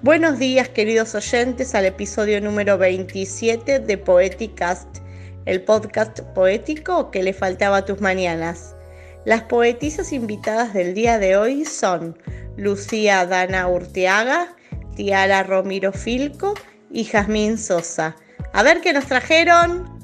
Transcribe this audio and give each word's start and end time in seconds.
Buenos 0.00 0.38
días 0.38 0.68
queridos 0.68 1.16
oyentes 1.16 1.74
al 1.74 1.84
episodio 1.84 2.40
número 2.40 2.78
27 2.78 3.80
de 3.80 3.98
Poeticast, 3.98 4.98
el 5.44 5.64
podcast 5.64 6.20
poético 6.36 7.10
que 7.10 7.24
le 7.24 7.32
faltaba 7.32 7.78
a 7.78 7.84
tus 7.84 8.00
mañanas. 8.00 8.76
Las 9.24 9.42
poetisas 9.42 10.12
invitadas 10.12 10.72
del 10.72 10.94
día 10.94 11.18
de 11.18 11.36
hoy 11.36 11.64
son 11.64 12.16
Lucía 12.56 13.26
Dana 13.26 13.66
Urteaga, 13.66 14.54
Tiara 14.94 15.42
Romiro 15.42 15.92
Filco 15.92 16.54
y 16.92 17.02
Jazmín 17.02 17.58
Sosa. 17.58 18.14
A 18.52 18.62
ver 18.62 18.80
qué 18.80 18.92
nos 18.92 19.06
trajeron. 19.06 19.98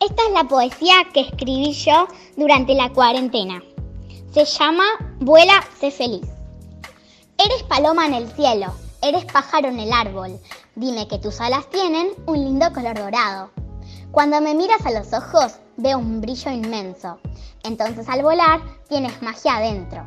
Esta 0.00 0.22
es 0.26 0.32
la 0.34 0.44
poesía 0.44 0.96
que 1.14 1.20
escribí 1.20 1.72
yo 1.72 2.08
durante 2.36 2.74
la 2.74 2.90
cuarentena. 2.90 3.62
Se 4.34 4.44
llama 4.44 4.84
Vuela, 5.20 5.64
sé 5.80 5.90
feliz. 5.90 6.26
Eres 7.38 7.62
paloma 7.62 8.04
en 8.04 8.14
el 8.14 8.30
cielo, 8.32 8.74
eres 9.04 9.26
pájaro 9.26 9.68
en 9.68 9.78
el 9.78 9.92
árbol. 9.92 10.40
Dime 10.74 11.06
que 11.06 11.18
tus 11.18 11.38
alas 11.40 11.68
tienen 11.68 12.08
un 12.26 12.38
lindo 12.38 12.72
color 12.72 12.98
dorado. 12.98 13.50
Cuando 14.10 14.40
me 14.40 14.54
miras 14.54 14.84
a 14.86 14.92
los 14.92 15.12
ojos, 15.12 15.56
veo 15.76 15.98
un 15.98 16.22
brillo 16.22 16.50
inmenso. 16.50 17.18
Entonces 17.64 18.08
al 18.08 18.22
volar, 18.22 18.60
tienes 18.88 19.20
magia 19.20 19.56
adentro. 19.56 20.06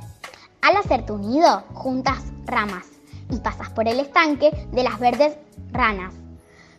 Al 0.62 0.78
hacer 0.78 1.06
tu 1.06 1.20
nido, 1.20 1.64
juntas 1.76 2.24
ramas 2.46 2.88
y 3.30 3.38
pasas 3.38 3.70
por 3.70 3.88
el 3.88 4.00
estanque 4.00 4.68
de 4.72 4.84
las 4.84 5.00
verdes 5.00 5.38
ranas. 5.72 6.16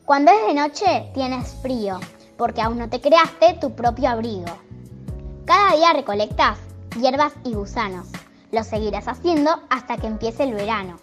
Cuando 0.05 0.33
es 0.33 0.47
de 0.49 0.55
noche, 0.55 1.11
tienes 1.15 1.55
frío, 1.63 2.01
porque 2.37 2.63
aún 2.63 2.79
no 2.79 2.89
te 2.89 3.01
creaste 3.01 3.59
tu 3.61 3.77
propio 3.77 4.09
abrigo. 4.09 4.59
Cada 5.45 5.77
día 5.77 5.93
recolectas 5.93 6.59
hierbas 7.01 7.35
y 7.45 7.55
gusanos. 7.55 8.09
Lo 8.51 8.65
seguirás 8.65 9.07
haciendo 9.07 9.63
hasta 9.71 9.99
que 9.99 10.09
empiece 10.09 10.43
el 10.43 10.55
verano. 10.55 10.99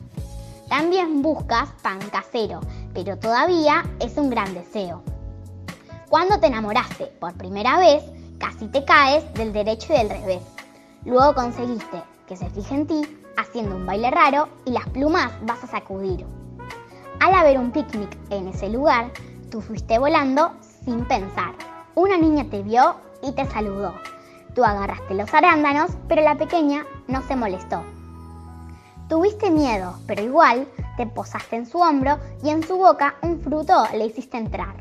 También 0.69 1.21
buscas 1.21 1.69
pan 1.81 1.99
casero, 2.11 2.59
pero 2.93 3.17
todavía 3.17 3.83
es 3.99 4.17
un 4.17 4.29
gran 4.29 4.53
deseo. 4.53 5.03
Cuando 6.09 6.39
te 6.39 6.47
enamoraste 6.47 7.05
por 7.19 7.33
primera 7.33 7.77
vez, 7.77 8.03
casi 8.39 8.67
te 8.67 8.83
caes 8.83 9.31
del 9.33 9.53
derecho 9.53 9.93
y 9.93 9.97
del 9.97 10.09
revés. 10.09 10.43
Luego 11.03 11.35
conseguiste 11.35 12.01
que 12.27 12.35
se 12.35 12.49
fije 12.49 12.73
en 12.73 12.87
ti 12.87 13.01
haciendo 13.37 13.75
un 13.75 13.85
baile 13.85 14.09
raro 14.11 14.49
y 14.65 14.71
las 14.71 14.87
plumas 14.89 15.31
vas 15.43 15.63
a 15.63 15.67
sacudir. 15.67 16.25
Al 17.19 17.33
haber 17.33 17.59
un 17.59 17.71
picnic 17.71 18.17
en 18.29 18.47
ese 18.47 18.69
lugar, 18.69 19.11
tú 19.51 19.61
fuiste 19.61 19.99
volando 19.99 20.51
sin 20.83 21.05
pensar. 21.05 21.53
Una 21.95 22.17
niña 22.17 22.45
te 22.49 22.61
vio 22.63 22.95
y 23.21 23.31
te 23.31 23.45
saludó. 23.45 23.93
Tú 24.53 24.63
agarraste 24.63 25.13
los 25.13 25.33
arándanos, 25.33 25.91
pero 26.07 26.21
la 26.21 26.35
pequeña 26.35 26.85
no 27.07 27.21
se 27.23 27.35
molestó. 27.35 27.83
Tuviste 29.07 29.51
miedo, 29.51 29.99
pero 30.07 30.23
igual 30.23 30.67
te 30.97 31.05
posaste 31.05 31.57
en 31.57 31.65
su 31.67 31.77
hombro 31.77 32.17
y 32.43 32.49
en 32.49 32.63
su 32.63 32.75
boca 32.77 33.15
un 33.21 33.39
fruto 33.39 33.85
le 33.93 34.05
hiciste 34.05 34.37
entrar. 34.37 34.75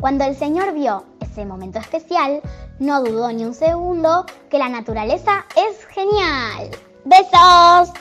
Cuando 0.00 0.24
el 0.24 0.36
Señor 0.36 0.72
vio 0.72 1.04
ese 1.20 1.44
momento 1.44 1.78
especial, 1.78 2.40
no 2.78 3.02
dudó 3.02 3.30
ni 3.32 3.44
un 3.44 3.54
segundo 3.54 4.24
que 4.48 4.58
la 4.58 4.68
naturaleza 4.68 5.44
es 5.54 5.84
genial. 5.86 6.70
¡Besos! 7.04 7.92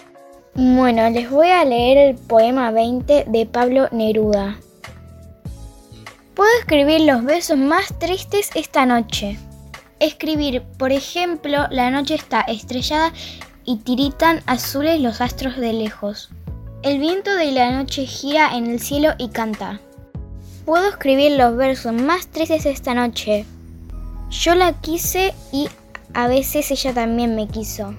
Bueno, 0.55 1.09
les 1.09 1.29
voy 1.29 1.49
a 1.49 1.65
leer 1.65 1.97
el 1.97 2.15
poema 2.15 2.71
20 2.71 3.25
de 3.27 3.45
Pablo 3.45 3.89
Neruda. 3.91 4.57
Puedo 6.33 6.49
escribir 6.59 7.01
los 7.01 7.23
besos 7.25 7.57
más 7.57 7.97
tristes 7.99 8.51
esta 8.55 8.85
noche. 8.85 9.37
Escribir, 9.99 10.63
por 10.77 10.91
ejemplo, 10.91 11.65
la 11.71 11.91
noche 11.91 12.15
está 12.15 12.41
estrellada 12.41 13.11
y 13.65 13.77
tiritan 13.77 14.41
azules 14.45 15.01
los 15.01 15.21
astros 15.21 15.57
de 15.57 15.73
lejos. 15.73 16.29
El 16.83 16.99
viento 16.99 17.35
de 17.35 17.51
la 17.51 17.71
noche 17.71 18.05
gira 18.05 18.55
en 18.55 18.67
el 18.69 18.79
cielo 18.79 19.13
y 19.17 19.29
canta. 19.29 19.79
Puedo 20.65 20.87
escribir 20.89 21.33
los 21.33 21.55
versos 21.55 21.93
más 21.93 22.27
tristes 22.27 22.65
esta 22.65 22.93
noche. 22.93 23.45
Yo 24.29 24.55
la 24.55 24.73
quise 24.73 25.33
y 25.51 25.67
a 26.13 26.27
veces 26.27 26.71
ella 26.71 26.93
también 26.93 27.35
me 27.35 27.47
quiso. 27.47 27.95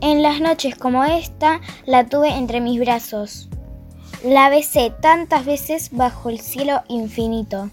En 0.00 0.22
las 0.22 0.40
noches 0.40 0.76
como 0.76 1.04
esta 1.04 1.60
la 1.86 2.06
tuve 2.06 2.28
entre 2.28 2.60
mis 2.60 2.78
brazos. 2.78 3.48
La 4.24 4.48
besé 4.48 4.92
tantas 5.00 5.44
veces 5.44 5.90
bajo 5.92 6.28
el 6.28 6.40
cielo 6.40 6.82
infinito. 6.88 7.70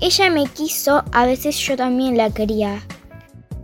Ella 0.00 0.30
me 0.30 0.46
quiso, 0.46 1.04
a 1.12 1.26
veces 1.26 1.58
yo 1.58 1.76
también 1.76 2.16
la 2.16 2.30
quería. 2.30 2.82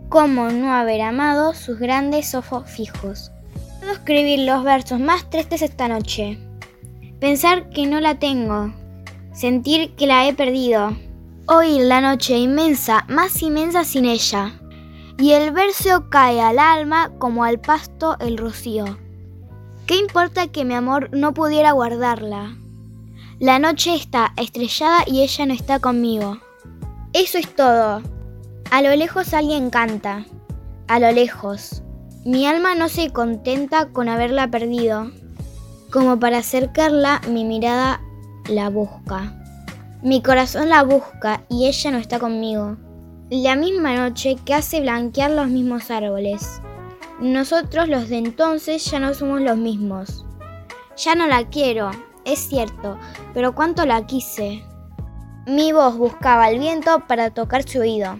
¿Cómo 0.09 0.49
no 0.51 0.71
haber 0.71 1.01
amado 1.01 1.53
sus 1.53 1.79
grandes 1.79 2.33
ojos 2.33 2.69
fijos? 2.69 3.29
Puedo 3.79 3.91
escribir 3.91 4.39
los 4.39 4.63
versos 4.63 5.01
más 5.01 5.29
tristes 5.29 5.61
esta 5.61 5.89
noche. 5.89 6.39
Pensar 7.19 7.69
que 7.71 7.85
no 7.87 7.99
la 7.99 8.17
tengo. 8.17 8.73
Sentir 9.33 9.95
que 9.95 10.07
la 10.07 10.25
he 10.25 10.33
perdido. 10.33 10.95
Oír 11.47 11.81
la 11.81 11.99
noche 11.99 12.37
inmensa, 12.37 13.03
más 13.09 13.41
inmensa 13.41 13.83
sin 13.83 14.05
ella. 14.05 14.53
Y 15.17 15.33
el 15.33 15.51
verso 15.51 16.09
cae 16.09 16.39
al 16.39 16.57
alma 16.57 17.11
como 17.19 17.43
al 17.43 17.59
pasto 17.59 18.15
el 18.21 18.37
rocío. 18.37 18.97
¿Qué 19.87 19.97
importa 19.97 20.47
que 20.47 20.63
mi 20.63 20.73
amor 20.73 21.09
no 21.11 21.33
pudiera 21.33 21.73
guardarla? 21.73 22.55
La 23.39 23.59
noche 23.59 23.93
está 23.93 24.31
estrellada 24.37 25.03
y 25.05 25.21
ella 25.21 25.47
no 25.47 25.53
está 25.53 25.79
conmigo. 25.79 26.39
Eso 27.11 27.37
es 27.37 27.53
todo. 27.53 28.01
A 28.69 28.81
lo 28.81 28.93
lejos 28.97 29.33
alguien 29.33 29.69
canta, 29.69 30.25
a 30.89 30.99
lo 30.99 31.09
lejos. 31.13 31.83
Mi 32.25 32.45
alma 32.45 32.75
no 32.75 32.89
se 32.89 33.11
contenta 33.11 33.87
con 33.93 34.09
haberla 34.09 34.49
perdido. 34.49 35.09
Como 35.89 36.19
para 36.19 36.39
acercarla, 36.39 37.21
mi 37.29 37.45
mirada 37.45 38.01
la 38.49 38.69
busca. 38.69 39.33
Mi 40.03 40.21
corazón 40.21 40.67
la 40.67 40.83
busca 40.83 41.43
y 41.47 41.67
ella 41.67 41.91
no 41.91 41.97
está 41.97 42.19
conmigo. 42.19 42.75
La 43.29 43.55
misma 43.55 43.95
noche 43.95 44.35
que 44.43 44.53
hace 44.53 44.81
blanquear 44.81 45.31
los 45.31 45.47
mismos 45.47 45.89
árboles. 45.89 46.61
Nosotros 47.21 47.87
los 47.87 48.09
de 48.09 48.17
entonces 48.17 48.83
ya 48.83 48.99
no 48.99 49.13
somos 49.13 49.39
los 49.39 49.57
mismos. 49.57 50.25
Ya 50.97 51.15
no 51.15 51.25
la 51.25 51.47
quiero, 51.47 51.91
es 52.25 52.39
cierto, 52.39 52.99
pero 53.33 53.55
cuánto 53.55 53.85
la 53.85 54.05
quise. 54.05 54.61
Mi 55.45 55.71
voz 55.71 55.97
buscaba 55.97 56.49
el 56.49 56.59
viento 56.59 57.07
para 57.07 57.29
tocar 57.29 57.63
su 57.63 57.79
oído 57.79 58.19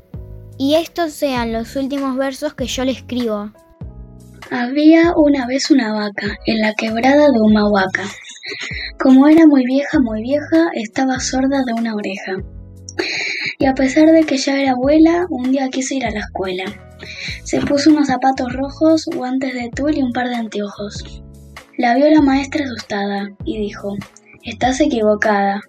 y 0.61 0.75
estos 0.75 1.11
sean 1.13 1.53
los 1.53 1.75
últimos 1.75 2.15
versos 2.15 2.53
que 2.53 2.67
yo 2.67 2.85
le 2.85 2.91
escribo. 2.91 3.51
Había 4.51 5.11
una 5.15 5.47
vez 5.47 5.71
una 5.71 5.91
vaca 5.91 6.37
en 6.45 6.59
la 6.59 6.75
quebrada 6.75 7.29
de 7.31 7.41
Humahuaca. 7.41 8.03
Como 8.99 9.27
era 9.27 9.47
muy 9.47 9.65
vieja, 9.65 9.97
muy 9.99 10.21
vieja, 10.21 10.69
estaba 10.75 11.19
sorda 11.19 11.63
de 11.65 11.73
una 11.73 11.95
oreja. 11.95 12.33
Y 13.57 13.65
a 13.65 13.73
pesar 13.73 14.11
de 14.11 14.21
que 14.21 14.37
ya 14.37 14.55
era 14.61 14.73
abuela, 14.73 15.25
un 15.31 15.51
día 15.51 15.67
quiso 15.69 15.95
ir 15.95 16.05
a 16.05 16.11
la 16.11 16.19
escuela. 16.19 16.65
Se 17.43 17.59
puso 17.61 17.89
unos 17.89 18.05
zapatos 18.05 18.53
rojos, 18.53 19.05
guantes 19.15 19.55
de 19.55 19.71
tul 19.75 19.97
y 19.97 20.03
un 20.03 20.13
par 20.13 20.29
de 20.29 20.35
anteojos. 20.35 21.23
La 21.79 21.95
vio 21.95 22.07
la 22.11 22.21
maestra 22.21 22.65
asustada 22.65 23.31
y 23.45 23.57
dijo, 23.57 23.95
Estás 24.43 24.79
equivocada. 24.79 25.59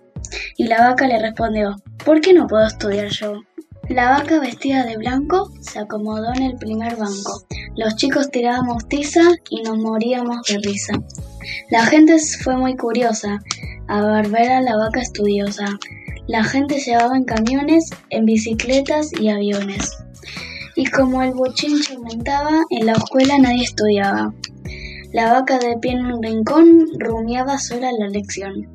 Y 0.58 0.66
la 0.66 0.86
vaca 0.86 1.08
le 1.08 1.18
respondió, 1.18 1.76
¿por 2.04 2.20
qué 2.20 2.34
no 2.34 2.46
puedo 2.46 2.66
estudiar 2.66 3.08
yo? 3.08 3.40
La 3.88 4.10
vaca 4.10 4.38
vestida 4.38 4.84
de 4.84 4.96
blanco 4.96 5.50
se 5.60 5.80
acomodó 5.80 6.32
en 6.34 6.44
el 6.44 6.56
primer 6.56 6.96
banco. 6.96 7.42
Los 7.74 7.96
chicos 7.96 8.30
tirábamos 8.30 8.86
tiza 8.88 9.22
y 9.50 9.62
nos 9.62 9.76
moríamos 9.76 10.46
de 10.46 10.58
risa. 10.58 10.94
La 11.68 11.84
gente 11.84 12.16
fue 12.42 12.56
muy 12.56 12.76
curiosa 12.76 13.40
a 13.88 14.22
ver 14.22 14.52
a 14.52 14.60
la 14.62 14.76
vaca 14.76 15.00
estudiosa. 15.00 15.66
La 16.28 16.44
gente 16.44 16.78
llevaba 16.78 17.16
en 17.16 17.24
camiones, 17.24 17.90
en 18.10 18.24
bicicletas 18.24 19.10
y 19.20 19.28
aviones. 19.28 19.90
Y 20.76 20.86
como 20.86 21.22
el 21.24 21.32
bochinche 21.32 21.94
aumentaba, 21.96 22.62
en 22.70 22.86
la 22.86 22.92
escuela 22.92 23.36
nadie 23.38 23.64
estudiaba. 23.64 24.32
La 25.12 25.32
vaca 25.32 25.58
de 25.58 25.76
pie 25.78 25.92
en 25.92 26.06
un 26.06 26.22
rincón 26.22 26.86
rumiaba 27.00 27.58
sola 27.58 27.90
la 27.98 28.08
lección. 28.08 28.68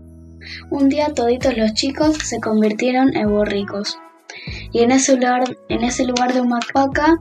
Un 0.69 0.89
día 0.89 1.13
toditos 1.13 1.57
los 1.57 1.73
chicos 1.73 2.17
se 2.17 2.41
convirtieron 2.41 3.15
en 3.15 3.31
borricos 3.31 3.97
y 4.71 4.81
en 4.81 4.91
ese 4.91 5.15
lugar, 5.15 5.43
en 5.69 5.83
ese 5.83 6.05
lugar 6.05 6.33
de 6.33 6.41
Humapaca, 6.41 7.17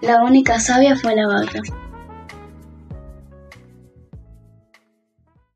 la 0.00 0.22
única 0.22 0.60
sabia 0.60 0.96
fue 0.96 1.14
la 1.14 1.26
vaca. 1.26 1.60